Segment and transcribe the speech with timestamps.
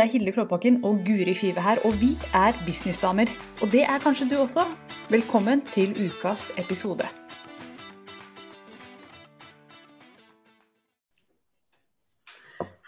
[0.00, 3.28] Det er Hilde Klåbakken og Guri Five her, og vi er businessdamer.
[3.62, 4.62] Og det er kanskje du også.
[5.10, 7.04] Velkommen til ukas episode.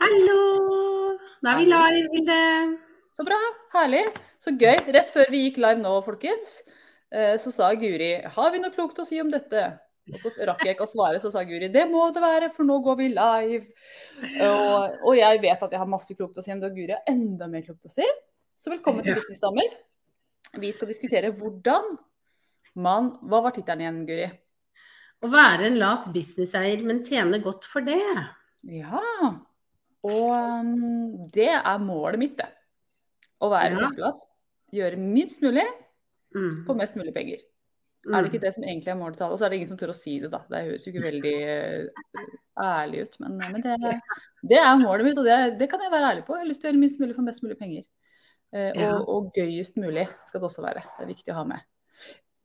[0.00, 0.40] Hallo!
[1.44, 2.40] Da er vi live, Hilde.
[3.16, 3.40] Så bra.
[3.76, 4.04] Herlig.
[4.40, 4.80] Så gøy.
[4.96, 6.62] Rett før vi gikk live nå, folkens,
[7.12, 9.81] eh, så sa Guri har vi noe klokt å si om dette?
[10.10, 12.66] Og så rakk jeg ikke å svare, så sa Guri det må det være, for
[12.66, 13.66] nå går vi live.
[14.42, 17.46] Og, og jeg vet at jeg har masse klokt å si, men Guri har enda
[17.50, 18.06] mer klokt å si.
[18.58, 19.76] Så velkommen til Businessdamer.
[20.58, 21.94] Vi skal diskutere hvordan
[22.82, 24.26] man Hva var tittelen igjen, Guri?
[25.22, 28.00] Å være en lat businesseier, men tjene godt for det.
[28.66, 29.02] Ja.
[30.02, 32.48] Og um, det er målet mitt, det.
[33.38, 33.84] Å være Ja.
[33.84, 34.26] kjempelat.
[34.74, 35.68] Gjøre minst mulig,
[36.34, 36.64] Mm.
[36.64, 37.42] få mest mulig penger.
[38.02, 39.36] Er det ikke det som egentlig er målet til alle?
[39.38, 40.40] Så er det ingen som tør å si det, da.
[40.50, 42.24] Det høres jo ikke veldig eh,
[42.58, 43.92] ærlig ut, men, men det,
[44.50, 46.34] det er målet mitt, og det, det kan jeg være ærlig på.
[46.34, 47.84] Jeg har lyst til å gjøre minst mulig for mest mulig penger.
[48.52, 48.96] Eh, Ja.
[48.98, 50.82] og, og gøyest mulig skal det også være.
[50.98, 51.62] Det er viktig å ha med.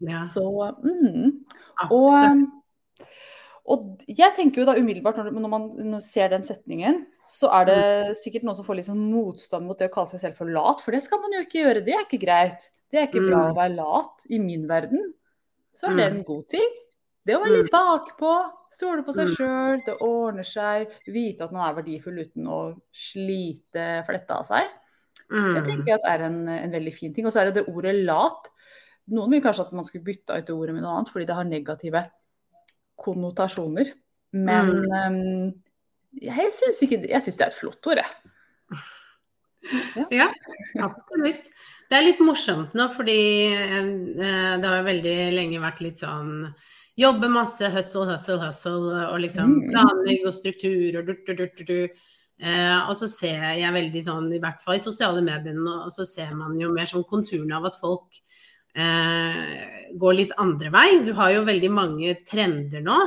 [0.06, 0.46] Ja, Så
[0.86, 1.34] mm,
[1.90, 2.46] og, um,
[3.68, 7.66] og jeg tenker jo da umiddelbart, når, når man når ser den setningen, så er
[7.68, 7.82] det
[8.22, 10.80] sikkert noen som får litt sånn motstand mot det å kalle seg selv for lat,
[10.86, 11.82] for det skal man jo ikke gjøre.
[11.84, 12.70] Det er ikke greit.
[12.94, 13.50] Det er ikke bra Mm.
[13.52, 15.02] å være lat i min verden.
[15.78, 16.18] Så er det Mm.
[16.18, 16.70] en god ting.
[17.28, 18.32] Det å være litt bakpå,
[18.72, 19.36] stole på seg Mm.
[19.36, 24.64] sjøl, det ordner seg, vite at man er verdifull uten å slite fletta av seg.
[25.30, 25.66] Det Mm.
[25.66, 27.26] tenker jeg er en, en veldig fin ting.
[27.26, 28.48] Og så er det det ordet lat.
[29.10, 31.36] Noen vil kanskje at man skulle bytta ut det ordet med noe annet, fordi det
[31.36, 32.10] har negative
[32.98, 33.92] konnotasjoner.
[34.34, 35.52] Men Mm.
[35.52, 35.64] um.
[36.20, 36.80] Jeg syns
[37.38, 38.06] det er et flott ord, jeg.
[40.12, 40.28] Ja,
[40.84, 41.50] absolutt.
[41.90, 43.20] Det er litt morsomt nå, fordi
[43.54, 43.88] eh,
[44.60, 46.54] det har jo veldig lenge vært litt sånn
[46.98, 49.66] Jobbe masse, hustle, hustle, hustle, og liksom Mm.
[49.70, 51.92] planlegge og struktur og durt, durt, durt.
[52.42, 56.06] Eh, og så ser jeg veldig sånn, i hvert fall i sosiale medier, og så
[56.10, 58.18] ser man jo mer sånn konturene av at folk
[58.76, 60.88] eh, går litt andre vei.
[61.06, 62.98] Du har jo veldig mange trender nå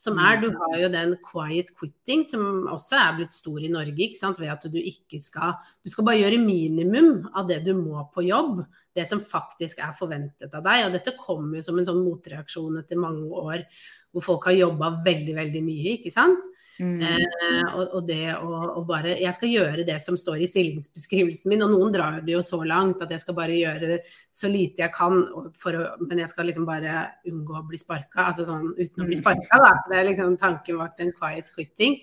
[0.00, 3.98] som er Du har jo den quiet quitting, som også er blitt stor i Norge,
[4.00, 4.40] ikke sant?
[4.40, 8.24] ved at du ikke skal Du skal bare gjøre minimum av det du må på
[8.24, 8.62] jobb.
[8.96, 10.86] Det som faktisk er forventet av deg.
[10.86, 13.66] Og dette kommer jo som en sånn motreaksjon etter mange år
[14.10, 16.46] hvor folk har jobba veldig, veldig mye, ikke sant.
[16.80, 17.02] Mm.
[17.04, 21.60] Eh, og, og det å bare Jeg skal gjøre det som står i stillingsbeskrivelsen min,
[21.66, 23.98] og noen drar det jo så langt at jeg skal bare gjøre det
[24.32, 25.18] så lite jeg kan,
[25.60, 28.30] for å, men jeg skal liksom bare unngå å bli sparka.
[28.30, 29.20] Altså sånn uten å bli Mm.
[29.20, 29.74] sparka, da.
[29.90, 31.98] Det er liksom tanken bak den quiet quitting.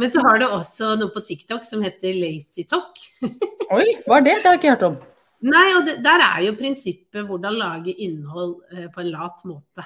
[0.00, 2.96] Men så har du også noe på TikTok som heter lazy talk.
[3.76, 4.38] Oi, hva er det?
[4.40, 4.96] Det har jeg ikke hørt om.
[5.44, 9.84] Nei, og det, der er jo prinsippet hvordan lage innhold eh, på en lat måte.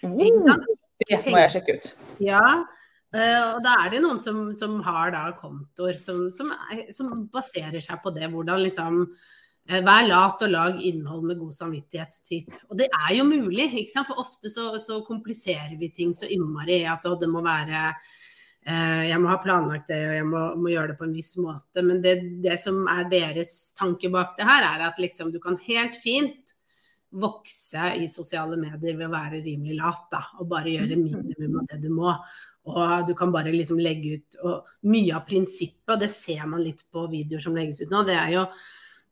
[0.00, 0.76] Ikke Oh?
[1.04, 1.88] Det må jeg sjekke ut.
[2.24, 2.42] Ja,
[3.14, 6.52] eh, og da er det noen som, som har da kontoer som, som,
[6.96, 8.30] som baserer seg på det.
[8.32, 9.02] Hvordan liksom
[9.68, 12.20] eh, Vær lat og lag innhold med god samvittighet.
[12.26, 12.54] Typ.
[12.70, 14.08] Og det er jo mulig, ikke sant?
[14.08, 19.04] for ofte så, så kompliserer vi ting så innmari at å, det må være eh,
[19.10, 21.84] jeg må ha planlagt det, og jeg må, må gjøre det på en viss måte.
[21.84, 25.60] Men det, det som er deres tanke bak det her, er at liksom du kan
[25.68, 26.55] helt fint
[27.12, 30.24] vokse i sosiale medier ved å være rimelig lat, da.
[30.40, 32.12] Og bare gjøre minimum av det du må.
[32.66, 36.64] Og du kan bare liksom legge ut og mye av prinsippet, og det ser man
[36.66, 38.42] litt på videoer som legges ut nå, det er jo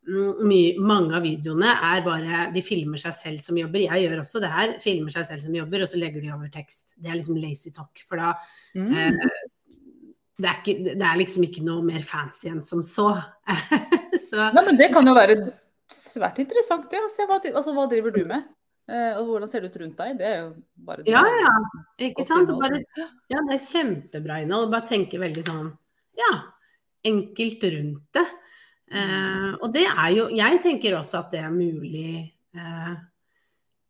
[0.09, 3.85] mm, mye, mange av videoene er bare De filmer seg selv som jobber.
[3.87, 4.75] Jeg gjør også det her.
[4.83, 6.97] Filmer seg selv som jobber, og så legger de over tekst.
[6.99, 8.03] Det er liksom lazy talk.
[8.09, 8.35] For da
[8.75, 8.91] Mm.
[8.91, 9.41] eh,
[10.35, 13.13] det, er ikke, det er liksom ikke noe mer fancy enn som så.
[14.29, 15.37] så Nei, men det kan jo være
[15.91, 16.91] svært interessant.
[16.93, 17.03] Ja.
[17.11, 18.45] Se, hva, altså, hva driver du med?
[18.85, 20.17] Eh, og hvordan ser det ut rundt deg?
[20.19, 20.49] Det er jo
[20.85, 21.53] bare Ja, ja.
[22.09, 22.51] Ikke sant?
[22.61, 22.83] Bare,
[23.31, 24.69] ja, det er kjempebra innhold.
[24.73, 25.71] Bare tenke veldig sånn
[26.15, 26.31] ja,
[27.05, 28.25] enkelt rundt det.
[28.93, 32.11] Eh, og det er jo Jeg tenker også at det er mulig
[32.53, 32.93] eh,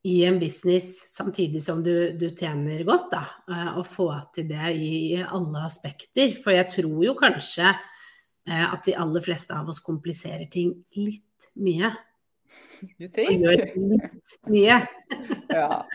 [0.05, 3.23] i en business, samtidig som du, du tjener godt, da.
[3.49, 6.37] Eh, å få til det i alle aspekter.
[6.43, 11.25] For jeg tror jo kanskje eh, at de aller fleste av oss kompliserer ting litt
[11.55, 11.93] mye.
[12.99, 13.65] Du tenker.
[13.75, 14.79] litt mye.
[15.55, 15.85] Ja,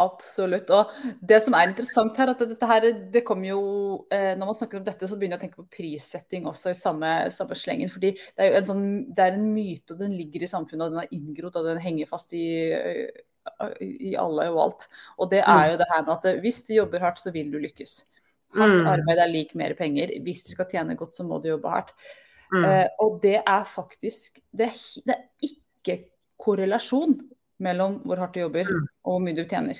[0.00, 0.70] absolutt.
[0.72, 3.58] Og det som er interessant her, at dette her, det kommer jo
[4.14, 6.78] eh, Når man snakker om dette, så begynner jeg å tenke på prissetting også i
[6.78, 7.90] samme, samme slengen.
[7.92, 10.86] fordi det er jo en sånn, det er en myte, og den ligger i samfunnet,
[10.86, 13.22] og den er inngrodd, og den henger fast i, eh,
[13.84, 14.88] i alle og alt.
[15.18, 17.52] Og det er jo det her med at eh, hvis du jobber hardt, så vil
[17.52, 17.98] du lykkes.
[18.54, 18.86] Hardt Mm.
[18.94, 20.14] arbeid er lik mer penger.
[20.22, 21.92] Hvis du skal tjene godt, så må du jobbe hardt.
[22.54, 22.64] Mm.
[22.64, 24.70] Eh, og det er faktisk det
[25.04, 25.96] det er ikke
[26.38, 27.16] korrelasjon
[27.64, 28.86] mellom hvor hardt du jobber Mm.
[29.04, 29.78] og hvor mye du tjener.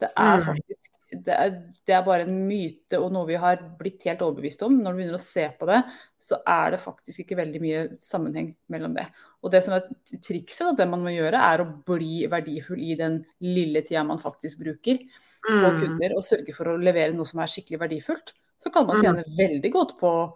[0.00, 0.44] Det er Mm.
[0.46, 1.50] faktisk det er,
[1.86, 4.78] det er bare en myte og noe vi har blitt helt overbevist om.
[4.80, 5.82] Når du begynner å se på det,
[6.18, 9.04] så er det faktisk ikke veldig mye sammenheng mellom det.
[9.44, 9.82] Og det som er
[10.24, 14.16] trikset, da, det man må gjøre, er å bli verdifull i den lille tida man
[14.18, 14.98] faktisk bruker
[15.44, 15.80] på Mm.
[15.82, 18.32] kunder, og sørge for å levere noe som er skikkelig verdifullt.
[18.58, 20.32] Så kan man tjene veldig godt på,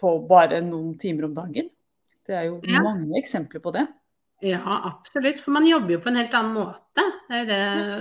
[0.00, 1.70] på bare noen timer om dagen.
[2.26, 2.82] Det er jo Ja.
[2.82, 3.86] mange eksempler på det.
[4.42, 5.38] Ja, absolutt.
[5.40, 7.04] For man jobber jo på en helt annen måte.
[7.28, 7.46] Det er jo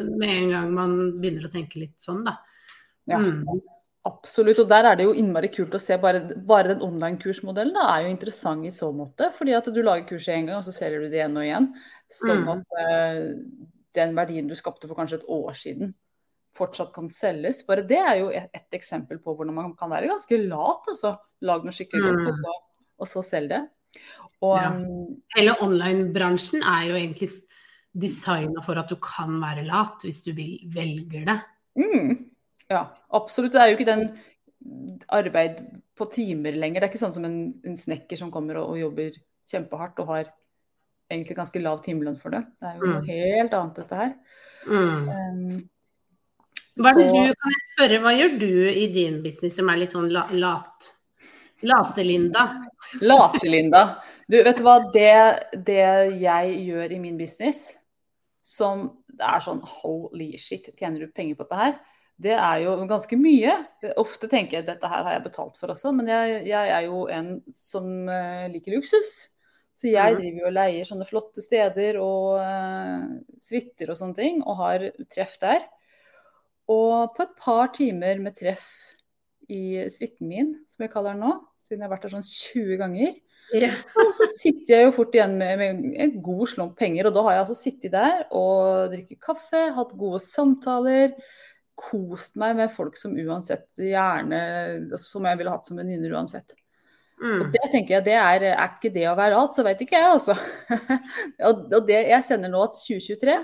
[0.05, 2.37] det med en gang man begynner å tenke litt sånn, da.
[3.07, 3.17] Ja.
[3.17, 3.43] Mm.
[4.05, 5.97] Absolutt, og der er det jo innmari kult å se.
[5.97, 9.27] Bare, bare den online-kursmodellen da, er jo interessant i så måte.
[9.35, 11.73] Fordi at du lager kurset én gang, og så selger du det igjen og igjen.
[12.09, 12.49] Sånn Mm.
[12.49, 13.33] at eh,
[13.93, 15.93] den verdien du skapte for kanskje et år siden,
[16.57, 17.63] fortsatt kan selges.
[17.67, 20.87] Bare det er jo et, et eksempel på hvordan man kan være ganske lat.
[20.89, 21.15] altså.
[21.41, 22.27] Lag noe skikkelig godt, Mm.
[22.27, 22.53] og så,
[22.99, 23.61] og så selg det.
[24.41, 24.69] Og Ja.
[24.71, 27.29] um, Hele online-bransjen er jo egentlig
[27.99, 31.39] designa for at du kan være lat hvis du vil, velger det.
[31.75, 32.29] Mm,
[32.69, 33.51] ja, absolutt.
[33.53, 34.19] Det er jo ikke den
[35.09, 35.63] arbeid
[35.97, 36.81] på timer lenger.
[36.81, 39.11] Det er ikke sånn som en, en snekker som kommer og, og jobber
[39.49, 40.29] kjempehardt og har
[41.09, 42.43] egentlig ganske lav timelønn for det.
[42.59, 43.07] Det er jo noe Mm.
[43.07, 44.13] helt annet, dette her.
[44.67, 45.09] Mm.
[45.09, 45.69] Um,
[46.77, 50.11] Hva du, kan jeg spørre, hva gjør du i din business som er litt sånn
[50.13, 50.91] la, lat?
[51.65, 52.45] Late-Linda.
[53.01, 53.81] Late-Linda.
[54.29, 54.77] Du, vet du hva.
[54.93, 55.11] Det,
[55.65, 55.81] det
[56.21, 57.73] jeg gjør i min business,
[58.45, 58.85] som
[59.19, 61.73] det er sånn holy shit, tjener du penger på dette her?
[62.19, 63.55] Det er jo ganske mye.
[63.99, 66.87] Ofte tenker jeg at dette her har jeg betalt for også, men jeg, jeg er
[66.87, 69.11] jo en som eh, liker luksus.
[69.79, 70.19] Så jeg Mhm.
[70.19, 73.05] driver og leier sånne flotte steder og uh,
[73.39, 75.63] suiter og sånne ting, og har treff der.
[76.69, 78.67] Og på et par timer med treff
[79.49, 81.31] i suiten min, som jeg kaller den nå,
[81.65, 83.15] siden jeg har vært der sånn 20 ganger,
[83.57, 83.71] Ja.
[83.97, 87.07] og så sitter jeg jo fort igjen med, med en god slump penger.
[87.09, 91.15] Og da har jeg altså sittet der og drikket kaffe, hatt gode samtaler,
[91.79, 94.41] kost meg med folk som uansett gjerne
[94.99, 96.53] Som jeg ville hatt som venninner uansett.
[97.19, 97.51] Og Mm.
[97.51, 100.11] det tenker jeg, det er, er ikke det å være alt, så veit ikke jeg,
[100.13, 100.35] altså.
[101.49, 103.39] og og det, jeg kjenner nå at 2023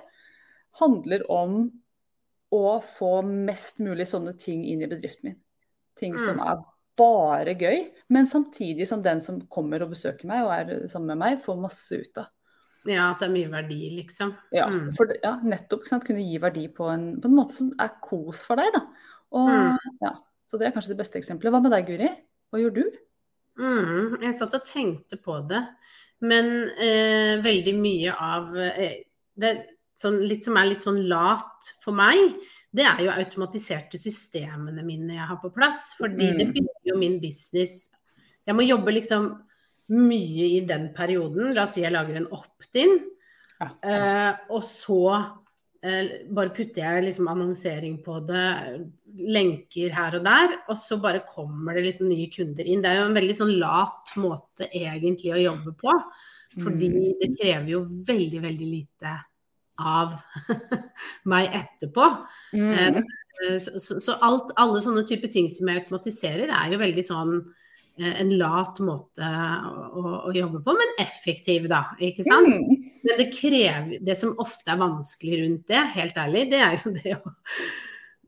[0.80, 1.58] handler om
[2.52, 5.40] å få mest mulig sånne ting inn i bedriften min.
[5.96, 6.48] Ting som Mm.
[6.52, 6.64] er
[6.98, 11.18] bare gøy, men samtidig som den som kommer og besøker meg og er sammen med
[11.18, 12.28] meg, får masse ut av.
[12.88, 14.36] ja, at det er mye verdi, liksom.
[14.54, 14.96] Ja, Mm.
[14.96, 18.44] for ja, nettopp sant, kunne gi verdi på en, på en måte som er kos
[18.44, 18.72] for deg.
[18.74, 18.82] Da.
[19.32, 19.78] Og, Mm.
[20.04, 20.12] ja,
[20.48, 21.52] så det er kanskje det beste eksempelet.
[21.52, 22.10] Hva med deg, Guri?
[22.54, 22.84] Hva gjør du?
[23.58, 25.68] Mm, jeg satt og tenkte på det,
[26.22, 29.04] men eh, veldig mye av eh,
[29.38, 32.36] det sånn, litt som er litt sånn lat for meg,
[32.76, 35.94] det er jo automatiserte systemene mine jeg har på plass.
[35.98, 36.54] Fordi det Mm.
[36.54, 37.90] bygger jo min business
[38.48, 39.42] Jeg må jobbe liksom
[39.90, 41.54] mye i den perioden.
[41.56, 43.00] La oss si jeg lager en opt-in,
[43.60, 43.70] Ja.
[43.82, 45.32] eh, og så
[45.84, 48.88] eh, bare putter jeg liksom annonsering på det,
[49.18, 52.82] lenker her og der, og så bare kommer det liksom nye kunder inn.
[52.82, 55.94] Det er jo en veldig sånn lat måte egentlig å jobbe på,
[56.58, 57.20] fordi Mm.
[57.20, 59.24] det krever jo veldig, veldig lite
[59.82, 60.16] av
[61.32, 62.10] meg etterpå.
[62.56, 62.74] Mm.
[62.74, 63.04] Eh,
[63.60, 67.34] Så, så, så alt, alle sånne type ting som jeg automatiserer, er jo veldig sånn
[68.00, 71.82] eh, en lat måte å, å jobbe på, men effektiv, da.
[72.00, 72.48] Ikke sant?
[72.48, 72.86] Mm.
[73.06, 76.96] Men det krever Det som ofte er vanskelig rundt det, helt ærlig, det er jo
[77.02, 77.36] det å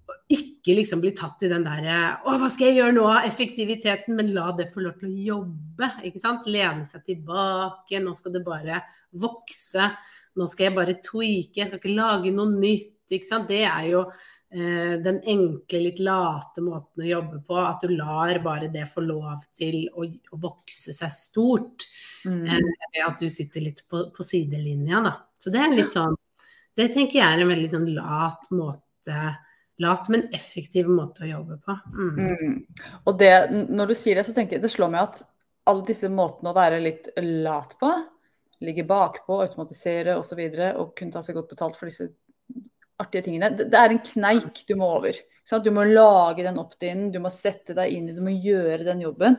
[0.08, 3.06] å ikke liksom bli tatt i den derre Å, hva skal jeg gjøre nå?
[3.28, 4.16] Effektiviteten.
[4.18, 5.90] Men la det få lov til å jobbe.
[6.08, 6.48] ikke sant?
[6.52, 8.02] Lene seg tilbake.
[8.04, 8.82] Nå skal det bare
[9.16, 9.90] vokse.
[10.38, 11.60] Nå skal jeg bare tweake.
[11.60, 12.94] Jeg skal ikke lage noe nytt.
[13.08, 17.58] Det er jo eh, den enkle, litt late måten å jobbe på.
[17.62, 21.88] At du lar bare det få lov til å, å vokse seg stort.
[22.28, 22.44] Mm.
[22.52, 25.16] Eh, at du sitter litt på, på sidelinja, da.
[25.40, 26.16] Så det er litt sånn
[26.78, 29.20] Det tenker jeg er en veldig sånn lat måte
[29.78, 31.74] Lat, men effektiv måte å jobbe på.
[31.94, 32.16] Mm.
[32.18, 32.54] Mm.
[33.06, 33.34] Og det,
[33.70, 35.20] når du sier det, så tenker jeg det slår meg at
[35.70, 37.92] alle disse måtene å være litt lat på,
[38.62, 42.10] ligge bakpå, automatisere osv., og, så videre, og kunne ta seg godt betalt for disse
[43.00, 45.14] artige tingene, det, det er en kneik du må over.
[45.64, 48.84] Du må lage den opt-in, du må sette deg inn i det, du må gjøre
[48.88, 49.38] den jobben.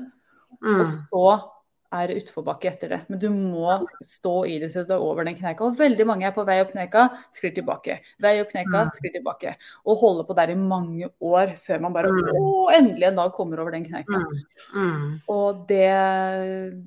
[0.62, 0.84] Og Mm.
[1.10, 1.50] så
[1.92, 2.98] er det utforbakke etter det.
[3.08, 5.64] Men du må stå i det til du er over den kneika.
[5.64, 7.98] Og veldig mange er på vei opp kneika, sklir tilbake.
[8.20, 8.90] Vei opp kneika, Mm.
[8.96, 9.54] sklir tilbake.
[9.86, 12.28] Og holder på der i mange år før man bare Mm.
[12.32, 14.20] Å, endelig en dag kommer over den kneika.
[14.20, 14.44] Mm.
[14.74, 15.20] Mm.
[15.28, 16.84] Og det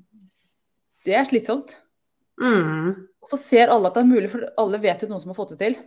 [1.04, 1.81] Det er slitsomt.
[2.42, 2.94] Mm.
[3.22, 5.38] Og så ser alle at det er mulig, for alle vet jo noen som har
[5.38, 5.78] fått det til.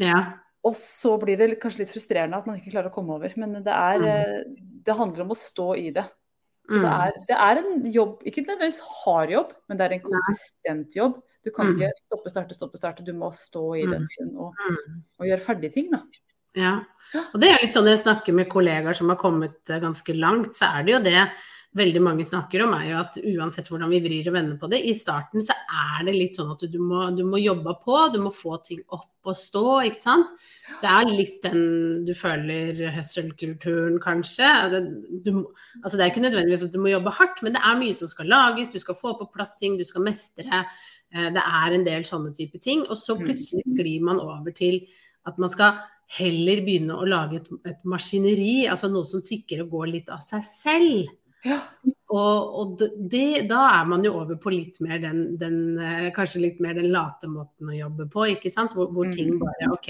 [0.00, 0.20] Ja.
[0.66, 3.32] Og så blir det kanskje litt frustrerende at man ikke klarer å komme over.
[3.40, 4.56] Men det, er, mm.
[4.86, 6.06] det handler om å stå i det.
[6.70, 6.82] Mm.
[6.84, 10.96] Det er, det er en jobb, ikke nødvendigvis hard jobb, men det er en konsistent
[10.96, 11.20] jobb.
[11.42, 11.78] Du kan Mm.
[11.78, 13.04] ikke stoppe, starte, stoppe, starte.
[13.04, 15.00] Du må stå i det en stund og, Mm.
[15.18, 16.02] og gjøre ferdig ting, da.
[16.54, 16.84] Ja.
[17.32, 20.14] Og det er litt sånn når jeg snakker med kollegaer som har kommet eh, ganske
[20.18, 21.30] langt, så er det jo det
[21.76, 24.80] veldig mange snakker om, er jo at uansett hvordan vi vrir og vender på det,
[24.90, 28.18] i starten så er det litt sånn at du må, du må jobbe på, du
[28.24, 30.30] må få ting opp og stå, ikke sant.
[30.80, 34.48] Det er litt den du føler hustle-kulturen, kanskje.
[34.72, 34.80] Det,
[35.26, 35.30] du,
[35.82, 38.10] altså det er ikke nødvendigvis at du må jobbe hardt, men det er mye som
[38.10, 40.64] skal lages, du skal få på plass ting, du skal mestre.
[41.12, 42.86] Eh, det er en del sånne type ting.
[42.88, 44.80] Og så plutselig sklir man over til
[45.28, 45.82] at man skal
[46.16, 50.24] heller begynne å lage et, et maskineri, altså noe som tikker og går litt av
[50.26, 51.12] seg selv.
[51.44, 51.60] Ja.
[52.10, 56.42] Og, og det, da er man jo over på litt mer den, den, eh, kanskje
[56.42, 58.74] litt mer den late måten å jobbe på, ikke sant.
[58.76, 59.38] Hvor, hvor ting Mm.
[59.44, 59.88] bare OK,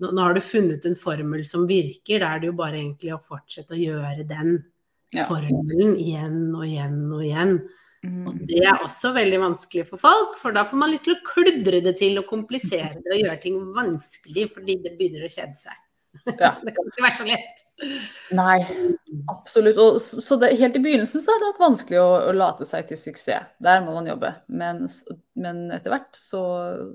[0.00, 3.14] nå, nå har du funnet en formel som virker, da er det jo bare egentlig
[3.16, 4.64] å fortsette å gjøre den
[5.10, 5.24] Ja.
[5.24, 7.54] formelen igjen og igjen og igjen.
[8.04, 8.46] Og Mm.
[8.46, 11.82] det er også veldig vanskelig for folk, for da får man lyst til å kludre
[11.82, 15.74] det til og komplisere det og gjøre ting vanskelig fordi det begynner å kjede seg.
[16.36, 16.52] Ja.
[16.64, 17.64] Det kan ikke være så lett.
[18.34, 18.58] Nei,
[19.30, 19.78] absolutt.
[19.78, 22.88] Og, så det, helt i begynnelsen så er det nok vanskelig å, å late seg
[22.88, 23.52] til suksess.
[23.62, 24.32] Der må man jobbe.
[24.50, 24.84] Men,
[25.38, 26.42] men etter hvert så,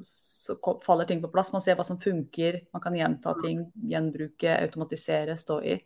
[0.03, 1.53] så faller ting på plass.
[1.55, 2.61] Man ser hva som funker.
[2.75, 5.77] Man kan gjenta ting, gjenbruke, automatisere, stå i.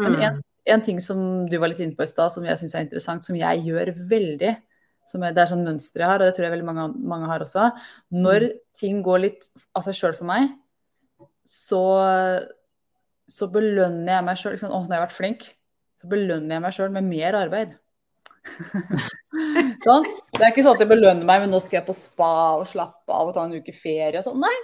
[0.00, 0.42] Men en,
[0.76, 3.26] en ting som du var litt inne på i stad, som jeg syns er interessant,
[3.26, 4.54] som jeg gjør veldig,
[5.08, 7.28] som er, det er sånn mønster jeg har, og det tror jeg veldig mange, mange
[7.28, 7.70] har også.
[8.16, 10.52] Når ting går litt av seg sjøl for meg,
[11.44, 11.82] så,
[13.30, 14.52] så belønner jeg meg sjøl.
[14.56, 15.46] Liksom, Å, nå har jeg vært flink.
[16.00, 17.74] Så belønner jeg meg sjøl med mer arbeid.
[19.86, 20.06] sånn?
[20.34, 22.68] Det er ikke sånn at jeg belønner meg, men nå skal jeg på spa og
[22.68, 24.40] slappe av og ta en uke ferie og sånn.
[24.44, 24.54] Nei.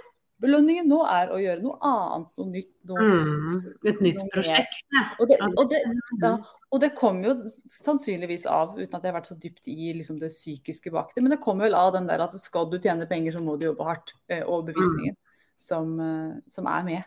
[0.41, 2.71] Belønningen nå er å gjøre noe annet, noe nytt.
[2.89, 4.79] Noe, Mm, et nytt Noe prosjekt.
[4.97, 5.03] Ja.
[5.21, 5.81] og, det, og, det,
[6.23, 6.31] ja,
[6.73, 7.35] og det kommer jo
[7.69, 11.21] sannsynligvis av, uten at jeg har vært så dypt i liksom, det psykiske bak det,
[11.27, 13.67] men det kommer vel av den der at skal du tjene penger, så må du
[13.69, 14.15] jobbe hardt.
[14.33, 15.19] eh, Og bevisningen
[15.61, 17.05] som, eh, som er med.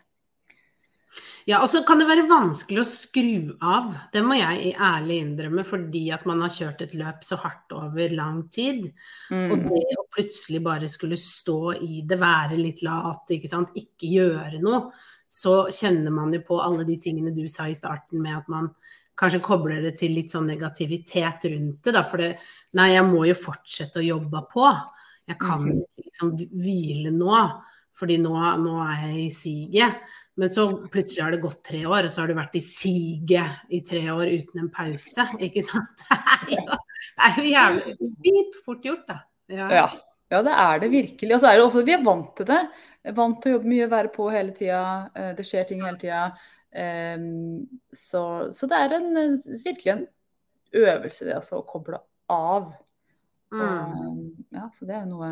[1.46, 3.94] Ja, og så kan det være vanskelig å skru av.
[4.12, 8.08] Det må jeg ærlig innrømme, fordi at man har kjørt et løp så hardt over
[8.16, 8.86] lang tid.
[9.30, 9.68] Og Mm.
[9.68, 14.60] det å plutselig bare skulle stå i det, være litt lat, ikke sant, ikke gjøre
[14.62, 14.90] noe,
[15.30, 18.74] så kjenner man jo på alle de tingene du sa i starten med at man
[19.16, 22.02] kanskje kobler det til litt sånn negativitet rundt det, da.
[22.02, 22.38] For det,
[22.74, 24.66] nei, jeg må jo fortsette å jobbe på.
[25.28, 25.82] Jeg kan Mhm.
[25.82, 27.62] ikke liksom hvile nå,
[27.98, 29.98] fordi nå, nå er jeg i siget.
[30.40, 33.68] Men så plutselig har det gått tre år, og så har du vært i siget
[33.70, 35.28] i tre år uten en pause.
[35.46, 36.02] Ikke sant?
[36.48, 36.80] Det er jo,
[37.14, 37.92] det er jo jævlig
[38.24, 39.16] Pip, fort gjort, da.
[39.52, 39.68] Ja.
[39.70, 39.84] Ja.
[40.32, 41.30] ja, det er det virkelig.
[41.36, 42.58] Og så er det også, vi er vant til det.
[43.14, 44.80] Vant til å jobbe mye, være på hele tida.
[45.14, 46.24] eh, Det skjer ting hele tida.
[47.94, 49.10] Så, så det er en,
[49.62, 50.06] virkelig en
[50.74, 52.00] øvelse, det altså, å koble
[52.34, 52.72] av.
[53.54, 54.24] Mm.
[54.56, 55.28] Ja, så det er noe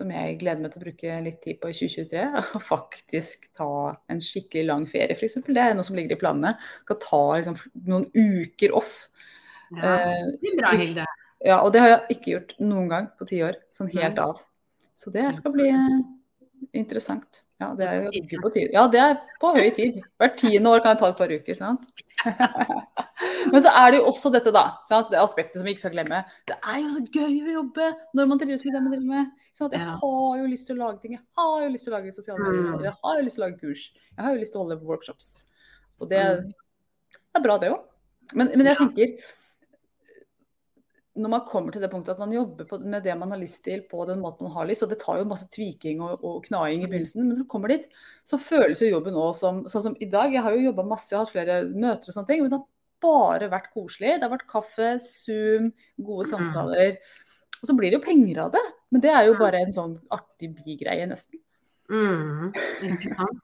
[0.00, 2.24] som jeg gleder meg til å bruke litt tid på i 2023.
[2.56, 3.68] Å faktisk ta
[4.10, 5.38] en skikkelig lang ferie, f.eks.
[5.46, 6.54] Det er noe som ligger i planene.
[6.86, 7.58] Skal ta liksom,
[7.90, 8.94] noen uker off.
[9.06, 9.28] Ja,
[9.70, 11.04] Eh, det er bra, Hilde.
[11.46, 13.60] ja, og det har jeg ikke gjort noen gang på ti år.
[13.76, 14.40] Sånn helt av.
[14.98, 16.00] Så det skal bli eh,
[16.76, 17.44] interessant.
[17.60, 18.72] Ja, det er jo på tid.
[18.72, 20.00] Ja, det er på høy tid.
[20.18, 21.86] Hvert tiende år kan jeg ta et par uker, sant.
[23.52, 24.64] Men så er det jo også dette, da.
[24.88, 25.10] Sant?
[25.12, 26.22] Det aspektet som vi ikke skal glemme.
[26.48, 29.39] Det er jo så gøy å jobbe når man trives med det man driver med.
[29.60, 29.74] Sant?
[29.76, 31.18] Jeg har jo lyst til å lage ting.
[31.18, 32.70] Jeg har jo lyst til å lage sosiale medier.
[32.72, 32.84] Mm.
[32.88, 33.82] Jeg har jo lyst til å lage kurs.
[34.16, 35.28] Jeg har jo lyst til å holde workshops.
[36.00, 36.48] Og det, Mm.
[37.12, 37.84] det er bra, det òg.
[38.32, 39.14] Men, men jeg tenker
[41.20, 43.64] når man kommer til det punktet at man jobber på, med det man har lyst
[43.66, 46.44] til på den måten man har lyst, og det tar jo masse tviking og, og
[46.46, 47.88] knaing i begynnelsen, men når du kommer dit,
[48.24, 51.10] så føles jo jobben òg som Sånn som i dag, jeg har jo jobba masse,
[51.10, 52.68] jeg har hatt flere møter og sånne ting, men det har
[53.00, 54.14] bare vært koselig.
[54.14, 56.98] Det har vært kaffe, Zoom, gode samtaler.
[57.60, 59.96] Og så blir det jo penger av det, men det er jo bare en sånn
[60.14, 61.42] artig bigreie, nesten.
[61.92, 62.54] Mm,
[62.86, 63.42] ikke sant?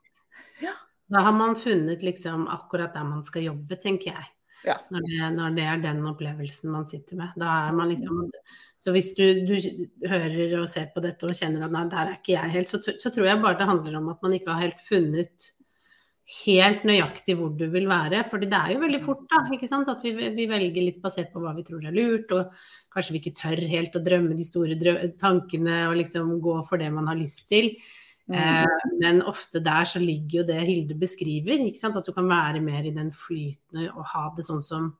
[0.63, 0.73] Ja.
[1.13, 4.31] Da har man funnet liksom akkurat der man skal jobbe, tenker jeg.
[4.65, 4.79] Ja.
[4.89, 7.35] Når, det, når det er den opplevelsen man sitter med.
[7.37, 8.25] Da er man liksom
[8.81, 9.53] Så hvis du, du
[10.09, 12.81] hører og ser på dette og kjenner at nei, der er ikke jeg helt, så,
[12.81, 15.51] så tror jeg bare det handler om at man ikke har helt funnet
[16.27, 18.25] helt nøyaktig hvor du vil være.
[18.27, 19.87] fordi det er jo veldig fort da, ikke sant?
[19.87, 22.51] at vi, vi velger litt basert på hva vi tror er lurt, og
[22.93, 24.75] kanskje vi ikke tør helt å drømme de store
[25.19, 27.71] tankene og liksom gå for det man har lyst til.
[28.27, 31.95] Eh, men ofte der så ligger jo det Hilde beskriver, ikke sant?
[31.95, 34.91] at du kan være mer i den flytende og ha det sånn som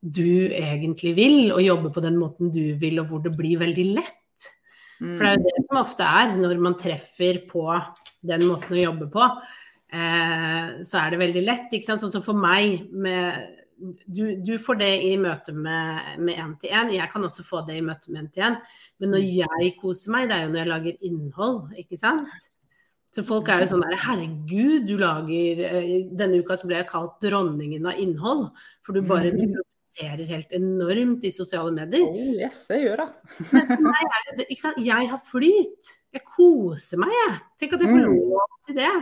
[0.00, 3.86] du egentlig vil, og jobbe på den måten du vil, og hvor det blir veldig
[3.98, 4.14] lett.
[4.98, 7.66] For det er jo det som ofte er, når man treffer på
[8.26, 9.26] den måten å jobbe på,
[9.90, 11.72] så er det veldig lett.
[11.72, 12.02] ikke sant?
[12.02, 17.22] Sånn som for meg med du, du får det i møte med én-til-én, jeg kan
[17.22, 18.56] også få det i møte med én-til-én.
[18.98, 22.48] Men når jeg koser meg, det er jo når jeg lager innhold, ikke sant.
[23.14, 26.88] Så folk er jo sånn der Herregud, du lager eh, Denne uka så ble jeg
[26.90, 28.48] kalt dronningen av innhold.
[28.84, 32.04] For du bare du produserer helt enormt i sosiale medier.
[32.10, 33.14] Oh, yes, det gjør jeg.
[33.54, 34.82] Men for meg er det, ikke sant?
[34.90, 35.94] Jeg har flyt.
[36.18, 37.38] Jeg koser meg, jeg.
[37.62, 38.20] Tenk at jeg får Mm.
[38.34, 38.92] lov til det.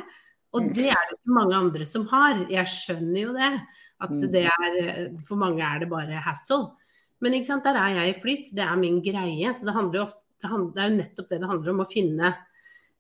[0.55, 0.75] Og Mm.
[0.75, 2.35] det er det ikke mange andre som har.
[2.49, 3.61] Jeg skjønner jo det.
[4.00, 4.33] At Mm.
[4.33, 6.73] det er For mange er det bare hassle.
[7.21, 8.55] Men ikke sant, der er jeg i flyt.
[8.55, 9.53] Det er min greie.
[9.55, 11.81] Så det ofte det, handler, det er jo nettopp det det handler om.
[11.81, 12.37] Å finne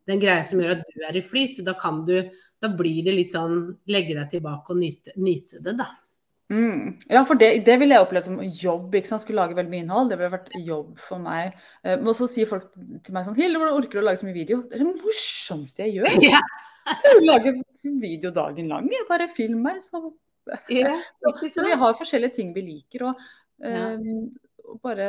[0.06, 1.64] den greia som gjør at du er i flyt.
[1.64, 5.76] Da kan du Da blir det litt sånn legge deg tilbake og nyte, nyte det,
[5.76, 5.90] da.
[6.52, 6.92] Mm.
[7.10, 8.94] Ja, for det, det ville jeg opplevd som jobb.
[8.94, 9.24] ikke sant?
[9.24, 10.12] Skulle lage veldig mye innhold.
[10.12, 11.56] Det ville vært jobb for meg.
[11.82, 14.28] Eh, Men så sier folk til meg sånn Hilde, hvordan orker du å lage så
[14.28, 14.60] mye video?
[14.68, 16.20] Det er det morsomste jeg gjør.
[16.36, 16.42] Ja,
[17.02, 17.54] Jeg vil lage
[17.98, 18.86] video dagen lang.
[18.94, 19.80] Jeg bare film meg.
[19.82, 20.04] Så,
[20.70, 20.94] ja,
[21.56, 23.08] så vi har forskjellige ting vi liker.
[23.10, 23.24] Og,
[23.66, 24.45] eh, og
[24.82, 25.06] bare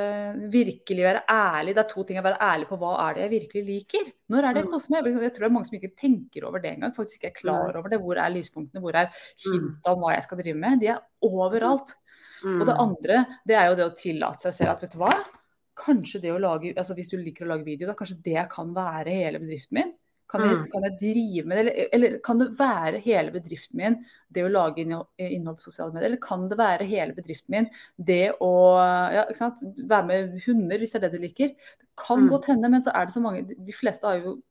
[0.54, 1.74] virkelig være ærlig.
[1.76, 2.78] Det er to ting å være ærlig på.
[2.82, 4.12] Hva er det jeg virkelig liker?
[4.30, 4.72] Når er det jeg Mm.
[4.72, 5.06] koser meg?
[5.06, 6.94] Jeg jeg tror det er mange som ikke tenker over det engang.
[6.96, 8.00] Faktisk ikke er klar over det.
[8.02, 8.82] Hvor er lyspunktene?
[8.82, 9.10] Hvor er
[9.44, 10.80] hinta om hva jeg skal drive med?
[10.80, 11.96] De er overalt.
[12.44, 12.62] Mm.
[12.62, 15.14] Og det andre, det er jo det å tillate seg selv at vet du hva?
[15.78, 18.74] Kanskje det å lage, altså Hvis du liker å lage video, da kanskje det kan
[18.74, 19.94] være hele bedriften min?
[20.30, 20.72] Kan jeg, Mm.
[20.72, 23.96] kan jeg drive med det, eller, eller kan det være hele bedriften min
[24.30, 26.10] det å lage innhold, sosiale medier?
[26.10, 28.52] Eller kan det være hele bedriften min det å
[29.14, 31.56] ja, være med hunder, hvis det er det du liker?
[31.80, 32.30] Det kan Mm.
[32.30, 34.42] godt hende, men så er det så mange De fleste har jo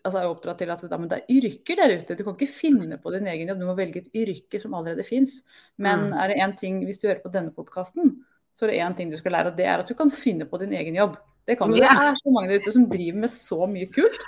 [0.00, 2.16] altså er oppdratt til at det er yrker der ute.
[2.16, 5.04] Du kan ikke finne på din egen jobb, du må velge et yrke som allerede
[5.04, 5.42] fins.
[5.76, 6.14] Men Mm.
[6.16, 9.10] er det én ting, hvis du hører på denne podkasten, så er det én ting
[9.12, 11.16] du skal lære, og det er at du kan finne på din egen jobb.
[11.48, 11.76] Det kan du.
[11.80, 14.20] Det er så mange der ute som driver med så mye kult,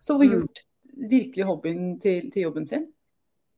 [0.00, 0.34] som har Mm.
[0.38, 0.62] gjort
[1.10, 2.86] virkelig hobbyen til, til jobben sin.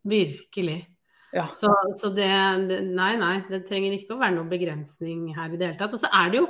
[0.05, 0.89] Virkelig.
[1.33, 1.47] Ja.
[1.57, 2.31] Så, så det,
[2.69, 5.95] det Nei, nei, det trenger ikke å være noen begrensning her i det hele tatt.
[5.97, 6.49] Og så er det jo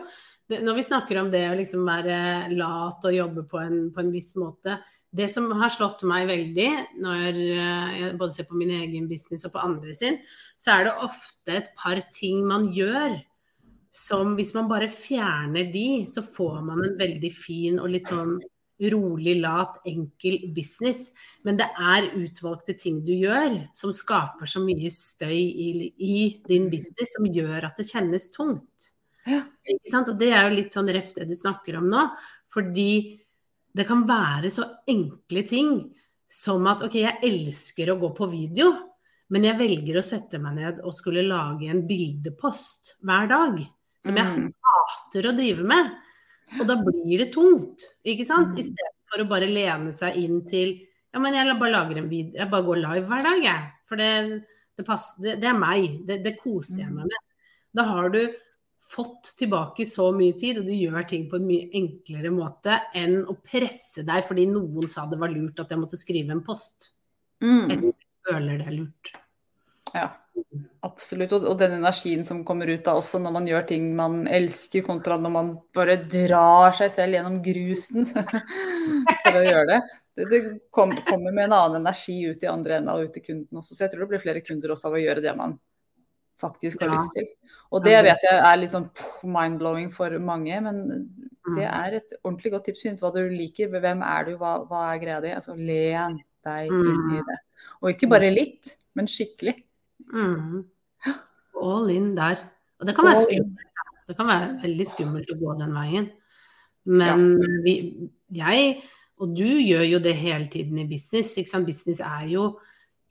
[0.49, 2.17] det, Når vi snakker om det å liksom være
[2.53, 4.77] lat og jobbe på en, på en viss måte
[5.09, 6.69] Det som har slått meg veldig
[7.01, 10.19] når eh, jeg både ser på min egen business og på andre sin,
[10.61, 13.17] så er det ofte et par ting man gjør
[13.95, 18.41] som hvis man bare fjerner de, så får man en veldig fin og litt sånn
[18.91, 21.13] rolig, lat, enkel business.
[21.47, 26.17] Men det er utvalgte ting du gjør som skaper så mye støy i, i
[26.49, 28.91] din business, som gjør at det kjennes tungt.
[29.31, 29.45] Ja.
[29.95, 32.09] Og det er jo litt sånn reft det du snakker om nå.
[32.53, 32.91] Fordi
[33.75, 35.71] det kan være så enkle ting
[36.31, 38.73] som at OK, jeg elsker å gå på video,
[39.31, 43.63] men jeg velger å sette meg ned og skulle lage en bildepost hver dag.
[44.05, 44.51] Som jeg Mm.
[44.71, 45.93] hater å drive med.
[46.61, 48.53] Og da blir det tungt, ikke sant?
[48.53, 48.61] Mm.
[48.63, 50.77] Istedenfor å bare lene seg inn til
[51.15, 53.67] Ja, men jeg bare lager en video, jeg bare går live hver dag, jeg.
[53.87, 54.43] For det,
[54.77, 56.01] det, passer, det, det er meg.
[56.09, 57.21] Det, det koser jeg meg med.
[57.73, 58.19] Da har du
[58.83, 63.21] fått tilbake så mye tid, og du gjør ting på en mye enklere måte enn
[63.31, 66.91] å presse deg fordi noen sa det var lurt at jeg måtte skrive en post.
[67.41, 67.71] Mm.
[67.71, 67.95] Eller
[68.27, 69.13] føler det er lurt.
[69.95, 70.09] Ja,
[70.83, 71.33] absolutt.
[71.37, 74.83] Og, og den energien som kommer ut da også når man gjør ting man elsker,
[74.87, 79.83] kontra når man bare drar seg selv gjennom grusen for å gjøre det.
[80.15, 80.41] Det, det
[80.75, 83.75] kom, kommer med en annen energi ut i andre enden og ut til kunden også.
[83.75, 85.57] Så jeg tror det blir flere kunder også av å gjøre det man
[86.43, 86.99] faktisk har Ja.
[86.99, 87.27] lyst til.
[87.75, 88.87] Og det vet jeg er litt sånn
[89.27, 90.83] mind-blowing for mange, men
[91.57, 92.85] det er et ordentlig godt tips.
[92.85, 95.33] Finn ut hva du liker, hvem er du, hva, hva er greia di?
[95.35, 97.39] Altså len deg inn i det.
[97.83, 99.57] Og ikke bare litt, men skikkelig.
[100.15, 100.65] Mm.
[101.61, 102.43] All in der.
[102.81, 103.71] Og det kan være skummelt.
[104.05, 106.11] Det kan være veldig skummelt å gå den veien.
[106.85, 107.23] Men
[107.65, 107.75] vi,
[108.37, 108.83] jeg
[109.23, 111.35] og du gjør jo det hele tiden i business.
[111.65, 112.49] Business er jo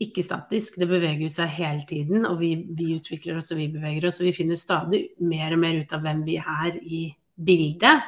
[0.03, 2.27] ikke statisk, det beveger seg hele tiden.
[2.29, 5.63] Og vi, vi utvikler oss og vi beveger oss, og vi finner stadig mer og
[5.63, 8.03] mer ut av hvem vi er i bildet.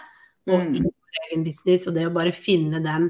[0.45, 0.75] Og Mm.
[0.75, 1.87] i vår egen business.
[1.87, 3.07] Og det å bare finne den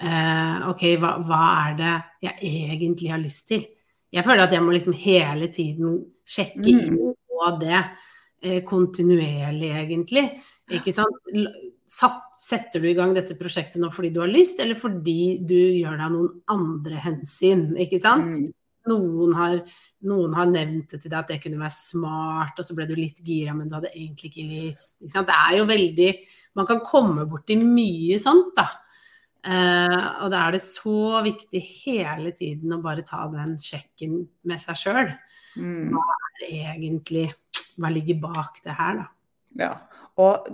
[0.00, 3.66] eh, OK, hva, hva er det jeg egentlig har lyst til?
[4.12, 6.80] Jeg føler at jeg må liksom hele tiden sjekke Mm.
[6.86, 7.84] inn på det
[8.42, 10.24] eh, kontinuerlig, egentlig.
[10.70, 11.14] Ikke sant?
[11.90, 15.56] Satt, setter du i gang dette prosjektet nå fordi du har lyst, eller fordi du
[15.56, 17.76] gjør deg noen andre hensyn?
[17.76, 18.36] Ikke sant?
[18.38, 18.52] Mm.
[18.88, 19.58] Noen, har,
[20.08, 22.94] noen har nevnt det til deg at det kunne være smart, og så ble du
[22.96, 24.96] litt gira, men du hadde egentlig ikke lyst.
[25.02, 25.28] Ikke sant?
[25.28, 26.12] Det er jo veldig
[26.58, 28.64] Man kan komme borti mye sånt, da.
[29.40, 34.60] Eh, og da er det så viktig hele tiden å bare ta den sjekken med
[34.60, 35.14] seg sjøl.
[35.56, 35.96] Mm.
[36.46, 37.30] Egentlig
[37.80, 39.08] hva ligger bak det her, da.
[39.58, 39.70] Ja.
[40.20, 40.48] Og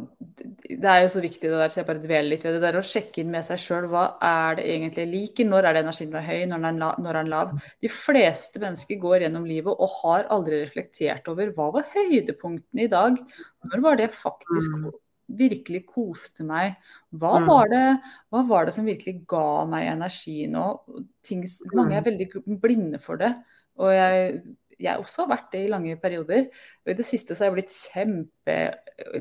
[0.68, 2.78] det er jo så viktig det der, så jeg bare dveler litt ved det der
[2.78, 3.88] å sjekke inn med seg sjøl.
[3.90, 5.48] Hva er det egentlig jeg liker?
[5.50, 6.36] Når er det energien er høy?
[6.46, 7.56] Når er den når er den lav?
[7.82, 12.92] De fleste mennesker går gjennom livet og har aldri reflektert over hva var høydepunktene i
[12.92, 13.18] dag?
[13.66, 14.86] Når var det faktisk Mm.
[15.28, 16.76] Virkelig koste meg?
[17.14, 17.46] Hva Mm.
[17.46, 18.00] var det,
[18.32, 20.80] hva var det som virkelig ga meg energi nå?
[21.22, 22.28] Ting, mange er veldig
[22.60, 23.34] blinde for det.
[23.78, 24.42] Og jeg,
[24.78, 26.48] jeg også har vært det i lange perioder.
[26.86, 28.74] Og i det siste så har jeg blitt kjempe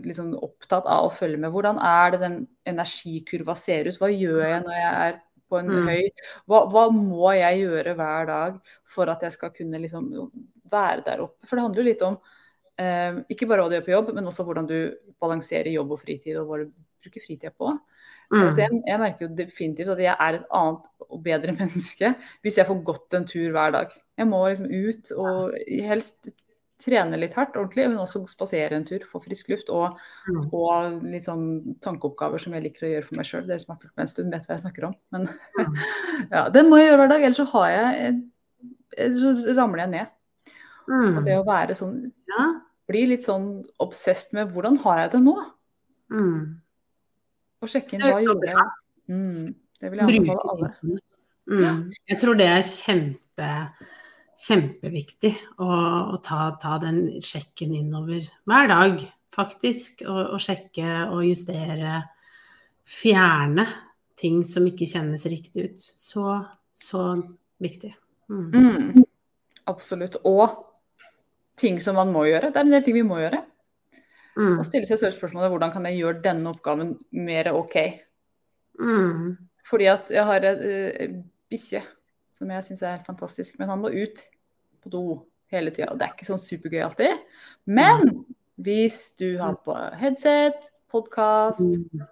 [0.06, 1.52] liksom, opptatt av å følge med.
[1.52, 3.98] Hvordan er det den energikurva ser ut?
[4.00, 5.86] Hva gjør jeg når jeg er på en Mm.
[5.88, 6.10] høy
[6.48, 10.32] hva, hva må jeg gjøre hver dag for at jeg skal kunne liksom
[10.72, 11.46] være der oppe?
[11.46, 12.18] For det handler jo litt om
[12.82, 14.78] eh, ikke bare hva du gjør på jobb, men også hvordan du
[15.22, 16.72] balanserer jobb og fritid, og hva du
[17.06, 17.76] bruker fritida på.
[18.34, 18.48] Mm.
[18.50, 22.10] Så jeg, jeg merker jo definitivt at jeg er et annet og bedre menneske
[22.42, 23.94] hvis jeg får gått en tur hver dag.
[24.18, 25.54] Jeg må liksom ut og
[25.86, 26.32] helst
[26.86, 29.96] trene litt hardt, ordentlig, men også spasere en tur, få frisk luft og,
[30.28, 30.42] Mm.
[30.58, 33.46] og litt sånn tankeoppgaver som jeg liker å gjøre for meg sjøl.
[33.48, 34.96] Dere som har fulgt med en stund, vet hva jeg snakker om.
[35.14, 35.76] Men Mm.
[36.34, 38.16] ja, det må jeg gjøre hver dag, ellers så har jeg
[38.98, 40.12] Ellers så ramler jeg ned.
[40.90, 41.18] Mm.
[41.18, 41.96] Og det å være sånn
[42.32, 42.44] Ja.
[42.90, 43.50] Bli litt sånn
[43.82, 45.36] obsessed med hvordan har jeg det nå?
[46.14, 46.40] Mm.
[47.64, 48.66] Og sjekke inn hva gjorde jeg.
[49.10, 49.46] Mm,
[49.82, 50.72] det vil jeg anbefale alle.
[51.46, 51.82] Mm.
[52.10, 53.50] Jeg tror det er kjempe,
[54.46, 55.70] kjempeviktig å,
[56.14, 59.02] å ta, ta den sjekken innover hver dag,
[59.36, 60.06] faktisk.
[60.06, 62.04] Og, og sjekke og justere.
[62.86, 63.66] Fjerne
[64.20, 65.82] ting som ikke kjennes riktig ut.
[65.82, 66.38] Så,
[66.78, 67.08] så
[67.62, 67.96] viktig.
[68.30, 68.46] Mm.
[68.54, 69.06] Mm,
[69.70, 70.20] absolutt.
[70.26, 70.65] Og
[71.60, 72.52] ting som man må gjøre.
[72.52, 73.42] Det er en del ting vi må gjøre.
[74.36, 74.58] Mm.
[74.60, 77.78] Og stille seg selv spørsmålet hvordan kan jeg gjøre denne oppgaven mer OK?
[78.82, 79.36] Mm.
[79.66, 81.20] Fordi at jeg har en uh,
[81.52, 81.82] bikkje
[82.36, 84.20] som jeg syns er fantastisk, men han må ut
[84.84, 85.04] på do
[85.54, 85.94] hele tida.
[85.94, 87.24] Og det er ikke sånn supergøy alltid.
[87.66, 88.26] Men
[88.60, 92.04] hvis du har på headset, podkast, Mm.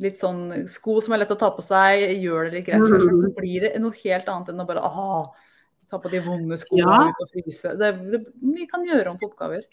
[0.00, 3.04] litt sånn sko som er lett å ta på seg, gjør det litt greit selv,
[3.04, 5.30] så blir det noe helt annet enn å bare aha,
[5.90, 7.10] ta på de vonde skoene Ja.
[7.10, 7.74] ut og fryse.
[7.78, 9.64] Det, det, vi kan gjøre om på oppgaver.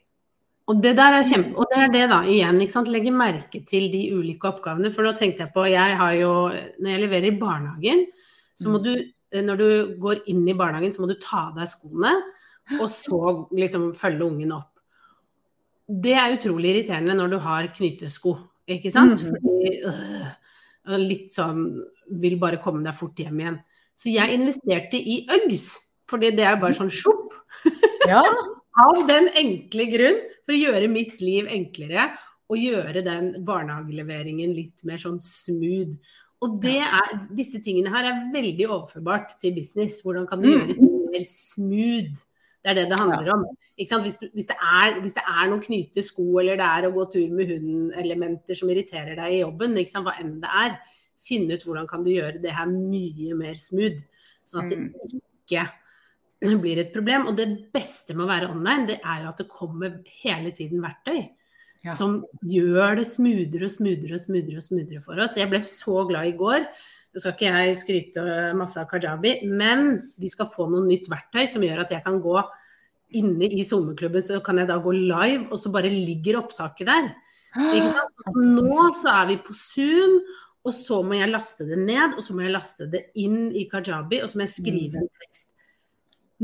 [0.67, 3.61] Og det der er kjempe, og det er det da, igjen, ikke sant, legge merke
[3.65, 4.89] til de ulike oppgavene.
[4.91, 6.31] For nå tenkte jeg på, jeg har jo,
[6.83, 8.01] når jeg leverer i barnehagen,
[8.59, 8.83] så må Mm.
[8.83, 12.11] du, eh, når du går inn i barnehagen, så må du ta av deg skoene,
[12.81, 14.73] og så liksom følge ungen opp.
[15.87, 18.35] Det er utrolig irriterende når du har knytesko,
[18.67, 19.21] ikke sant?
[19.23, 19.29] Mhm.
[19.31, 23.59] Fordi, øh, litt sånn, vil bare komme deg fort hjem igjen.
[23.95, 25.77] Så jeg investerte i Uggs,
[26.09, 27.33] fordi det er bare sånn sjopp.
[28.07, 28.21] Ja.
[28.79, 32.05] Av den enkle grunn, for å gjøre mitt liv enklere,
[32.47, 35.97] og gjøre den barnehageleveringen litt mer sånn smooth.
[36.45, 39.97] Og det er, disse tingene her er veldig overførbart til business.
[40.05, 40.53] Hvordan kan du Mm.
[40.53, 42.13] gjøre det mer smooth?
[42.63, 43.43] Det er det det handler om.
[43.77, 44.03] Ikke sant?
[44.07, 46.93] Hvis, du, hvis, det er, hvis det er noen knyte sko, eller det er å
[46.95, 50.77] gå tur med hunden-elementer som irriterer deg i jobben, hva enn det er,
[51.27, 53.99] finne ut hvordan kan du gjøre det her mye mer smooth.
[54.47, 54.93] Sånn at det Mm.
[55.43, 55.67] ikke
[56.63, 57.29] blir et problem.
[57.31, 60.83] Og det beste med å være online, det er jo at det kommer hele tiden
[60.83, 61.25] verktøy.
[61.85, 61.93] Ja.
[61.93, 65.37] Som gjør det smoothere og smoothere og smoothere og smoothere for oss.
[65.37, 66.65] Jeg ble så glad i går.
[67.13, 68.23] Nå skal ikke jeg skryte
[68.57, 69.87] masse av Kajabi, men
[70.19, 72.35] vi skal få noe nytt verktøy som gjør at jeg kan gå
[73.17, 77.07] inne i SoMe-klubben, så kan jeg da gå live, og så bare ligger opptaket der.
[78.37, 80.19] Nå så er vi på Zoom,
[80.67, 83.65] og så må jeg laste det ned, og så må jeg laste det inn i
[83.71, 85.46] Kajabi, og så må jeg skrive en tekst.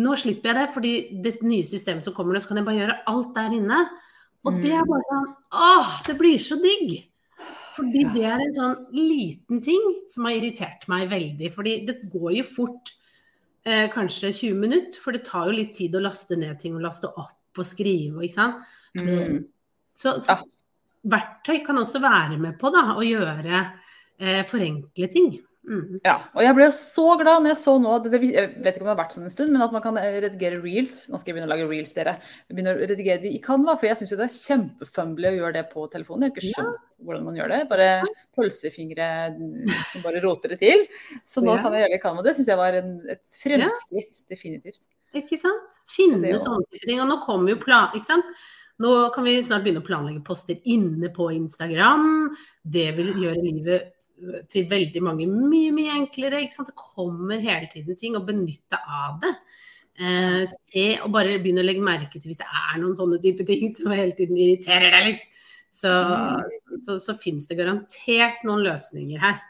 [0.02, 2.80] Nå slipper jeg det, fordi det nye systemet som kommer nå, så kan jeg bare
[2.80, 3.82] gjøre alt der inne.
[4.44, 6.96] Og det er bare sånn Åh, det blir så digg!
[7.74, 11.50] Fordi det er en sånn liten ting som har irritert meg veldig.
[11.54, 12.92] Fordi det går jo fort,
[13.66, 16.86] eh, kanskje 20 minutter, for det tar jo litt tid å laste ned ting og
[16.86, 18.62] laste opp og skrive, ikke sant.
[18.98, 19.44] Mm.
[19.94, 20.40] Så, så
[21.10, 23.60] verktøy kan også være med på da, å gjøre
[24.20, 25.34] eh, forenkle ting.
[25.64, 26.02] Mm.
[26.04, 28.84] Ja, og jeg ble så glad når jeg så nå det, det, Jeg vet ikke
[28.84, 30.96] om det har vært sånn en stund, men at man kan eh, redigere reels.
[31.08, 32.18] Nå skal jeg begynne å lage reels, dere.
[32.52, 35.56] Begynne å redigere de i Canva, for jeg syns jo det er kjempefumbly å gjøre
[35.60, 36.28] det på telefonen.
[36.28, 37.62] Jeg har ikke skjønt hvordan man gjør det.
[37.72, 37.88] Bare
[38.36, 39.08] pølsefingre
[39.94, 40.84] som bare roter det til.
[41.24, 41.62] Så nå Ja.
[41.64, 42.26] kan jeg gjøre det i Canva.
[42.28, 44.84] Det syns jeg var en, et fremskritt, definitivt.
[45.16, 45.80] Ikke sant?
[45.88, 47.00] Finne sånne ting.
[47.00, 47.94] Og nå kommer jo plan...
[47.96, 48.36] Ikke sant?
[48.84, 52.34] Nå kan vi snart begynne å planlegge poster inne på Instagram.
[52.66, 53.93] Det vil gjøre livet
[54.52, 56.42] til veldig mange mye, mye enklere.
[56.44, 56.72] Ikke sant?
[56.72, 59.34] Det kommer hele tiden ting, og benytte av det.
[59.94, 63.46] Eh, se og bare begynne å legge merke til hvis det er noen sånne type
[63.46, 65.26] ting som hele tiden irriterer deg litt.
[65.74, 65.90] Så,
[66.86, 69.42] så, så finnes det garantert noen løsninger her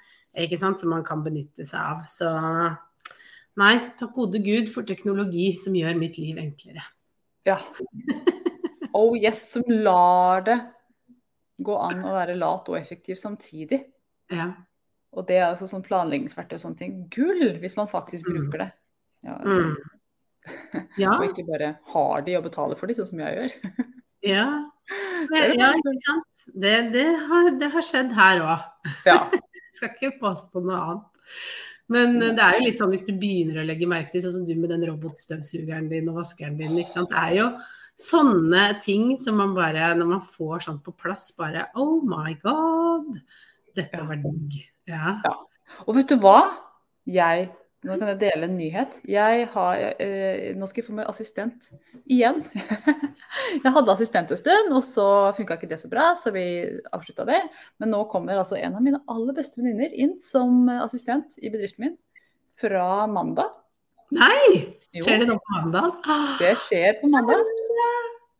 [0.41, 2.05] ikke sant, som man kan benytte seg av.
[2.09, 2.29] Så
[3.59, 6.85] nei, takk gode gud for teknologi som gjør mitt liv enklere.
[7.47, 7.59] Ja.
[8.93, 10.59] Oh yes, som lar det
[11.63, 13.79] gå an å være lat og effektiv samtidig.
[14.31, 14.51] Ja.
[15.13, 16.93] Og det er altså sånn planleggingsverktøy og sånne ting.
[17.13, 18.37] Gull, hvis man faktisk Mm.
[18.39, 18.71] bruker det.
[19.23, 19.75] Ja, Mm.
[20.97, 21.11] ja.
[21.19, 23.53] Og ikke bare har de og betaler for de, sånn som jeg gjør.
[24.33, 24.47] ja.
[25.31, 26.47] Men, ja, ikke sant.
[26.59, 28.65] Det, det, har, det har skjedd her òg.
[29.05, 29.19] Ja.
[29.77, 31.29] Skal ikke påstå noe annet.
[31.93, 34.35] Men eh, det er jo litt sånn hvis du begynner å legge merke til, sånn
[34.41, 37.13] som du med den robotstøvsugeren din og vaskeren din, ikke sant.
[37.13, 37.47] Det er jo
[38.01, 43.19] sånne ting som man bare, når man får sånt på plass, bare Oh my god!
[43.75, 44.05] Dette Ja.
[44.07, 44.61] var digg.
[44.87, 45.17] Ja.
[45.87, 46.39] Og vet du hva?
[47.07, 47.51] Jeg
[47.83, 48.93] Nå kan jeg dele en nyhet.
[49.03, 51.65] Jeg har, eh, nå skal jeg få meg assistent
[52.07, 52.37] igjen.
[53.63, 56.45] jeg hadde assistent en stund, og så funka ikke det så bra, så vi
[56.95, 57.41] avslutta det.
[57.83, 61.83] Men nå kommer altså en av mine aller beste venninner inn som assistent i bedriften
[61.89, 61.97] min
[62.55, 63.51] fra mandag.
[64.15, 64.71] Nei!
[64.95, 65.99] Skjer det noe på mandag?
[66.39, 67.43] det skjer på mandag.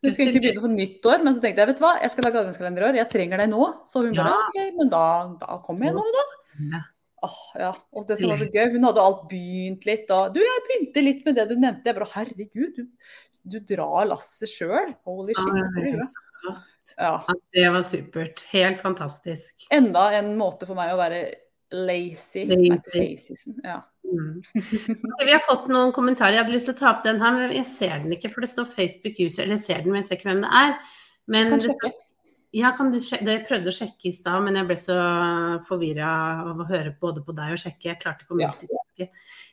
[0.04, 2.26] Hun skulle egentlig begynne på nyttår, men så tenkte jeg vet du hva, jeg skal
[2.28, 3.68] lage adventskalender i år, jeg trenger deg nå.
[3.88, 4.26] Så hun Ja.
[4.26, 5.06] bare ok, men da,
[5.39, 6.82] da kommer jeg nå, da.
[7.24, 7.70] Åh, ja.
[7.96, 10.12] Og det som var så gøy, hun hadde alt begynt litt.
[10.12, 11.88] Og du, jeg begynte litt med det du nevnte.
[11.88, 12.84] Jeg bare herregud, du,
[13.48, 14.92] du drar lasset sjøl.
[15.08, 15.56] Holy shit.
[15.56, 16.10] Ja.
[16.44, 16.54] Ja.
[17.00, 17.13] Ja,
[17.56, 18.44] det var supert.
[18.52, 19.63] Helt fantastisk.
[19.72, 21.24] Enda en måte for meg å være
[21.72, 22.44] lazy.
[22.52, 23.00] Lazy.
[23.00, 23.56] lazy.
[23.63, 23.80] Ja.
[24.04, 24.44] Mm.
[25.26, 26.36] Vi har fått noen kommentarer.
[26.38, 28.32] Jeg hadde lyst til å ta opp den her, men jeg ser den ikke.
[28.34, 30.54] For det står Facebook user, eller jeg ser den, men jeg ser ikke hvem det
[30.63, 30.76] er.
[31.34, 31.94] Men Kan det.
[32.54, 33.26] Ja, kan du sjekke?
[33.26, 34.96] Jeg prøvde å sjekke i stad, men jeg ble så
[35.66, 36.10] forvirra
[36.52, 37.88] av å høre både på deg og sjekke.
[37.89, 38.52] Jeg klarte ikke å Ja.
[38.52, 39.08] multitaske.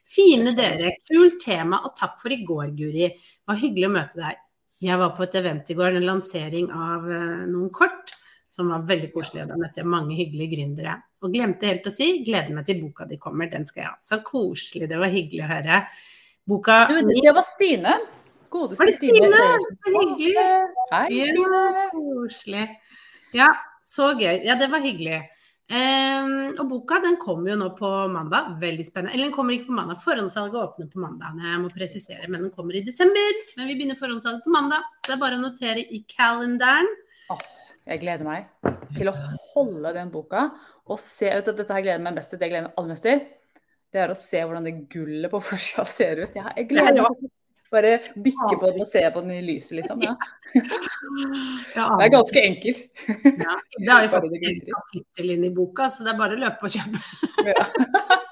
[0.04, 3.08] Fine dere, kult tema, og takk for i går, Guri.
[3.08, 4.36] Det var hyggelig å møte deg.
[4.82, 8.12] Jeg var på et event i går, en lansering av eh, noen kort,
[8.50, 9.44] som var veldig koselig.
[9.44, 10.96] og Da møtte jeg mange hyggelige gründere.
[11.22, 13.98] Og glemte helt å si, gleder meg til boka di kommer, den skal jeg ha.
[14.02, 15.82] Så koselig, det var hyggelig å høre.
[16.50, 17.98] Boka Du, det var Stine.
[18.50, 19.20] Godeste Var det Stine.
[19.20, 19.98] Stine?
[19.98, 20.46] Hyggelig.
[20.90, 21.60] Hei, Stine.
[21.60, 22.64] Ja, koselig.
[23.38, 23.52] Ja,
[23.86, 24.40] så gøy.
[24.48, 25.20] Ja, det var hyggelig.
[25.70, 28.56] Um, og boka den kommer jo nå på mandag.
[28.58, 29.14] Veldig spennende.
[29.14, 30.00] Eller den kommer ikke på mandag.
[30.02, 31.38] Forhåndssalget åpner på mandag.
[31.38, 33.38] Jeg må presisere, men den kommer i desember.
[33.54, 34.90] Men vi begynner forhåndssalget på mandag.
[34.98, 36.90] Så det er bare å notere i kalenderen.
[37.90, 38.46] Jeg gleder meg
[38.96, 39.14] til å
[39.54, 40.46] holde den boka
[40.90, 42.38] og se ut at dette her gleder meg mest til.
[42.40, 43.20] Det jeg gleder meg aller mest til,
[43.90, 46.34] det er å se hvordan det gullet på forsida ser ut.
[46.38, 47.08] Jeg, jeg gleder Ja, ja.
[47.10, 50.00] meg til å bare bikke på den og se på den i lyset, liksom.
[50.02, 50.14] Ja.
[51.76, 52.80] Ja, Det er ganske enkelt.
[53.44, 53.56] ja.
[53.78, 56.66] Det har jo det et kapittel inn i boka, så det er bare å løpe
[56.66, 57.50] og kjøpe.
[57.50, 57.66] Ja.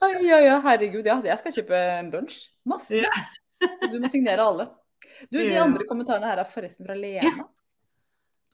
[0.00, 1.06] Ja, oi, herregud.
[1.06, 2.36] Ja, jeg skal kjøpe en bunch.
[2.68, 3.02] Masse.
[3.90, 4.66] Du må signere alle.
[5.30, 7.44] Du, De andre kommentarene her er forresten fra Lena,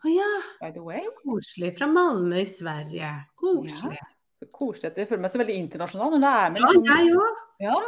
[0.07, 1.03] Å ja, by the way.
[1.25, 1.73] koselig.
[1.79, 3.11] Fra Malmö i Sverige.
[3.41, 3.99] Koselig.
[4.37, 6.91] Så koselig at dere føler meg så veldig internasjonal når det er med Ja, liksom
[6.93, 7.41] jeg òg.
[7.65, 7.79] Ja.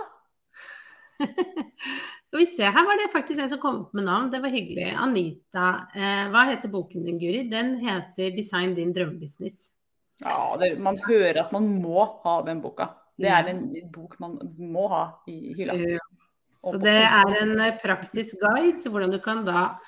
[2.28, 4.52] Skal vi se, her var det faktisk en som kom opp med navn, det var
[4.52, 4.88] hyggelig.
[5.00, 5.68] Anita.
[5.94, 7.46] Eh, hva heter boken din, Guri?
[7.48, 9.70] Den heter 'Design din drømmebusiness'.
[10.24, 12.90] Ja, det, man hører at man må ha den boka.
[13.18, 13.62] Det er en
[13.94, 15.78] bok man må ha i hylla.
[15.78, 16.02] Ja.
[16.68, 19.78] Så det er en eh, praktisk guide til hvordan du kan da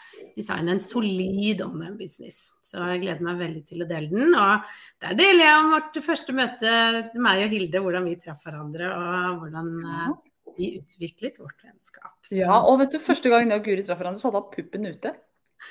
[0.40, 2.50] designe en solid online business.
[2.66, 4.34] Så jeg gleder meg veldig til å dele den.
[4.38, 4.66] Og
[5.04, 6.74] der deler jeg om vårt første møte,
[7.20, 10.12] meg og Hilde, hvordan vi traff hverandre og hvordan eh,
[10.58, 12.14] vi utviklet vårt vennskap.
[12.26, 14.54] Så- Ja, og vet du, første gang jeg og Guri traff hverandre, så hadde hun
[14.54, 15.14] puppen ute.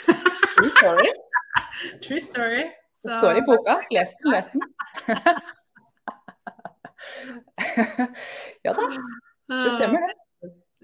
[0.06, 1.10] True story.
[2.04, 2.66] True story.
[3.00, 3.78] Det står i boka.
[3.96, 4.62] Les den, les den.
[8.66, 8.88] ja da,
[9.50, 10.16] det stemmer det.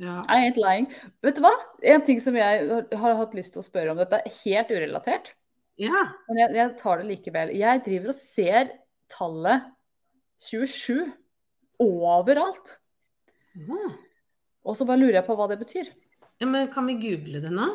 [0.01, 0.19] Ja.
[0.27, 0.89] I ain't lying.
[1.23, 1.53] Vet du hva?
[1.87, 5.33] En ting som jeg har- hatt lyst til å spørre om, dette er helt urelatert,
[5.79, 6.01] ja.
[6.27, 7.53] men jeg, jeg tar det likevel.
[7.55, 8.71] Jeg driver og ser
[9.11, 9.69] tallet
[10.49, 11.13] 27
[11.79, 12.77] overalt.
[13.55, 13.87] Ja.
[14.65, 15.91] Og så bare lurer jeg på hva det betyr.
[16.41, 17.69] Ja, men kan vi google det nå?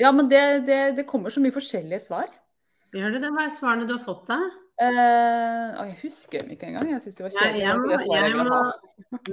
[0.00, 2.30] Ja, men det, det, det kommer så mye forskjellige svar.
[2.96, 3.32] Gjør det det?
[3.34, 4.38] Hva er svarene du har fått da?
[4.76, 6.90] Å, jeg husker dem ikke engang.
[6.92, 7.76] Jeg synes de var kjedelige.
[8.36, 8.72] Det var.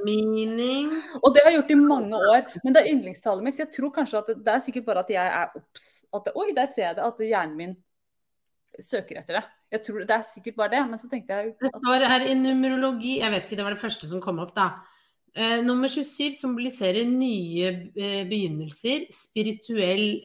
[0.03, 2.45] Meaning Og det har jeg gjort i mange år.
[2.63, 3.58] Men det er yndlingstallet mitt.
[3.58, 5.89] Så jeg tror kanskje at det, det er sikkert bare at jeg er obs.
[6.15, 7.10] At det, Oi, der ser jeg det.
[7.10, 7.75] At hjernen min
[8.79, 9.43] søker etter det.
[9.73, 10.82] Jeg tror Det er sikkert bare det.
[10.93, 13.84] Men så tenkte jeg Det står her i numerologi, jeg vet ikke, det var det
[13.84, 14.71] første som kom opp da.
[15.34, 20.21] Uh, nummer 27 symboliserer nye uh, begynnelser, spirituell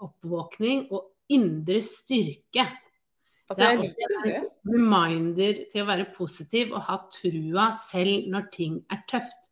[0.00, 2.64] oppvåkning og indre styrke.
[3.52, 4.42] Altså, er jeg liker det.
[4.72, 9.48] Reminder til å være positiv og ha trua selv når ting er tøft.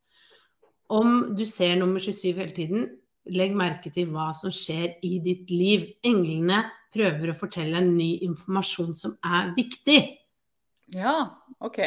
[0.91, 2.87] Om du ser nummer 27 hele tiden,
[3.31, 5.87] legg merke til hva som skjer i ditt liv.
[6.07, 10.01] Englene prøver å fortelle en ny informasjon som er viktig.
[10.97, 11.19] Ja,
[11.63, 11.79] OK.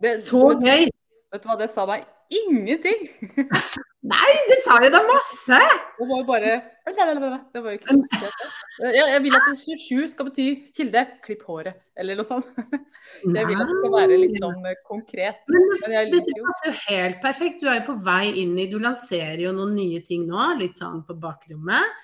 [0.00, 0.88] Det, Så gøy!
[1.28, 3.08] vet du hva, det sa meg ingenting.
[4.08, 5.58] Nei, du sa jo da masse!
[5.98, 6.52] Det var bare
[6.86, 7.96] Det var jo ikke
[8.78, 10.46] jeg, jeg vil at 27 skal bety
[10.78, 12.46] Hilde, klipp håret, eller noe sånt.
[13.24, 15.38] Jeg vil at det skal være litt sånn eh, konkret.
[15.48, 17.62] Men jeg liker jo passer jo helt perfekt.
[17.62, 20.76] Du er jo på vei inn i Du lanserer jo noen nye ting nå, litt
[20.78, 21.96] sånn på bakrommet.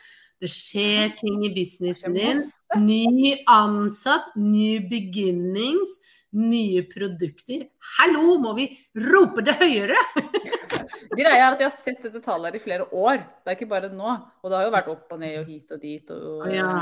[0.43, 2.41] Det skjer ting i businessen din.
[2.81, 5.99] Ny ansatt, new beginnings,
[6.35, 7.67] nye produkter.
[7.99, 8.67] Hallo, må vi
[8.99, 9.99] rope det høyere?
[11.19, 13.23] Greia er at jeg har sett dette tallet her i flere år.
[13.45, 14.15] Det er ikke bare nå.
[14.43, 16.11] Og det har jo vært opp og ned og hit og dit.
[16.15, 16.73] Og, Ja.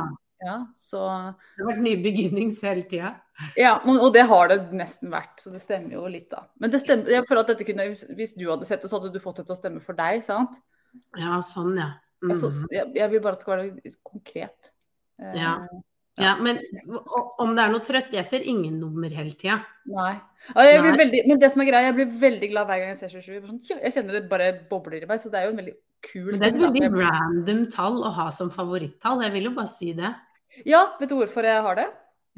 [0.42, 1.02] ja, så,
[1.58, 3.12] Det har vært nye beginnings hele tida.
[3.58, 6.46] ja, og det har det nesten vært, så det stemmer jo litt, da.
[6.60, 9.12] Men det stemmer, føler at dette kunne, hvis, hvis du hadde sett det, så hadde
[9.14, 10.58] du fått det til å stemme for deg, sant?
[11.18, 11.92] Ja, sånn, ja.
[12.22, 12.30] Mm.
[12.36, 14.72] Altså, jeg, jeg vil bare at det skal være konkret.
[15.20, 15.34] Eh,
[16.20, 16.24] Ja.
[16.24, 16.32] ja.
[16.44, 16.58] Men
[17.40, 19.62] om det er noe trøst Jeg ser ingen nummer hele tida.
[19.88, 20.12] Nei.
[20.52, 23.32] Veldig, men det som er greia, jeg blir veldig glad hver gang jeg ser 27.
[23.32, 25.74] Jeg Sånn, jeg kjenner det bare bobler i meg, så det er jo en veldig
[26.02, 29.24] kul Men det er et veldig random tall å ha som favorittall.
[29.24, 30.12] Jeg vil jo bare si det.
[30.68, 31.88] Ja, vet du hvorfor jeg har det?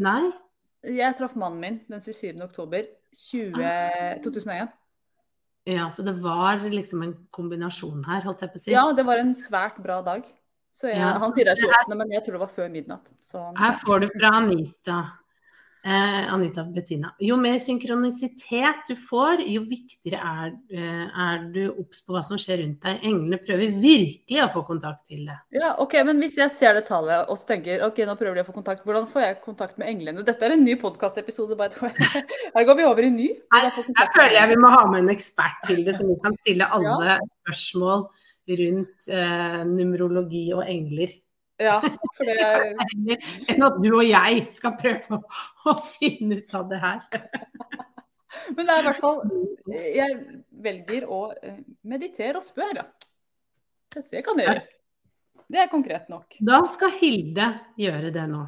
[0.05, 0.23] Nei?
[0.85, 2.43] Jeg traff mannen min den 27.
[2.45, 4.73] oktober 20, 2001.
[5.65, 8.73] Ja, så det var liksom en kombinasjon her, holdt jeg på å si.
[8.75, 10.27] Ja, det var en svært bra dag.
[10.75, 11.13] Så jeg, Ja.
[11.23, 13.13] Han sier det er 28., men jeg tror det var før midnatt.
[13.23, 15.03] Så, Her får du fra Anita.
[15.85, 17.11] Eh, Anita Bettina.
[17.21, 22.41] Jo mer synkronisitet du får, jo viktigere er, eh, er du obs på hva som
[22.41, 23.05] skjer rundt deg.
[23.05, 25.37] Englene prøver virkelig å få kontakt til det.
[25.53, 28.41] ja, ok, Men hvis jeg ser det tallet og så tenker ok, nå prøver de
[28.41, 30.25] å få kontakt, hvordan får jeg kontakt med englene?
[30.25, 31.93] Dette er en ny podkastepisode, by the way.
[32.57, 33.29] Her går vi over i ny.
[33.53, 33.71] Her,
[34.17, 37.21] føler jeg vi må ha med en ekspert til det, som vi kan stille alle
[37.45, 38.09] spørsmål
[38.49, 41.13] rundt eh, numerologi og engler.
[41.63, 41.79] Ja,
[42.17, 45.21] for det er enn at du og jeg skal prøve å,
[45.71, 47.05] å finne ut av det her.
[48.57, 49.21] Men det er i hvert fall
[49.71, 50.17] Jeg
[50.65, 52.89] velger å eh, meditere og spør, ja.
[53.95, 54.65] Dette kan jeg gjøre.
[55.55, 56.35] Det er konkret nok.
[56.43, 57.47] Da skal Hilde
[57.79, 58.43] gjøre det nå.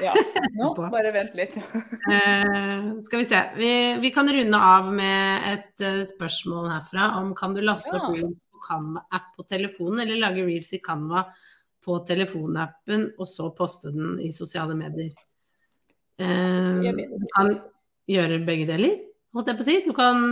[0.00, 0.14] Ja.
[0.56, 1.52] Nå, bare vent litt.
[1.60, 3.40] uh, skal vi se.
[3.58, 8.06] Vi, vi kan runde av med et uh, spørsmål herfra om kan du laste Ja.
[8.08, 11.24] opp Canva-app på telefonen, eller lage Reels i Canva
[11.84, 15.12] på telefonappen, og så poste den i sosiale medier.
[16.20, 17.54] Eh, du kan
[18.10, 18.98] gjøre begge deler,
[19.34, 19.76] holdt jeg på å si.
[19.86, 20.24] Du kan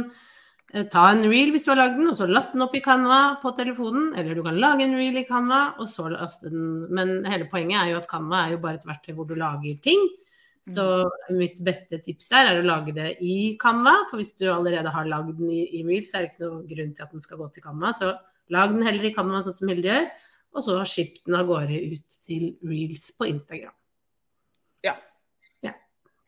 [0.75, 2.85] eh, ta en reel hvis du har lagd den, og så laste den opp i
[2.85, 4.11] Canva på telefonen.
[4.19, 6.89] Eller du kan lage en reel i Canva, og så laste den.
[6.93, 9.81] Men hele poenget er jo at Canva er jo bare et verktøy hvor du lager
[9.85, 10.05] ting.
[10.67, 10.85] Så
[11.35, 13.95] mitt beste tips der er å lage det i Canva.
[14.11, 16.95] For hvis du allerede har lagd den i, i så er det ikke noen grunn
[16.97, 17.93] til at den skal gå til Canva.
[17.97, 18.15] Så
[18.55, 20.09] lag den heller i Canva, sånn som Hilde gjør.
[20.57, 23.75] Og så skipp den av gårde ut til reels på Instagram.
[24.87, 24.97] Ja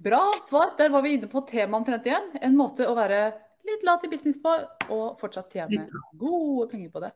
[0.00, 0.70] Bra svar.
[0.78, 2.30] Der var vi inne på temaet omtrent igjen.
[2.40, 3.20] En måte å være
[3.68, 4.54] litt lat i business på,
[4.88, 5.84] og fortsatt tjene
[6.16, 7.10] gode penger på det.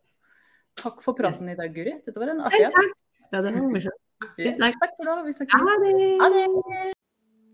[0.83, 1.97] Takk for praten i dag, Guri.
[2.05, 2.91] Dette var en artig en.
[3.31, 4.03] Ja, det var morsomt.
[4.37, 4.83] Vi snakkes.
[4.83, 5.17] Takk for det.
[5.31, 6.21] Vi snakkes.
[6.21, 6.93] Ha det.